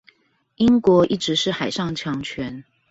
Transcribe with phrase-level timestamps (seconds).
[0.55, 2.63] 英國一直是海上強權